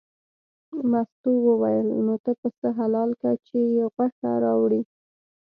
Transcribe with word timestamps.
مستو 0.91 1.31
وویل 1.47 1.87
نو 2.05 2.13
ته 2.23 2.31
پسه 2.41 2.67
حلال 2.79 3.09
که 3.21 3.29
چې 3.45 3.59
یې 3.73 3.83
غوښه 3.95 4.31
راوړې. 4.45 4.81